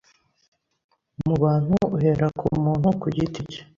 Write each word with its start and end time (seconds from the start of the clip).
mu 1.25 1.35
bantu 1.43 1.75
uhera 1.95 2.27
ku 2.39 2.47
muntu 2.63 2.87
ku 3.01 3.07
giti 3.15 3.41
cye. 3.51 3.61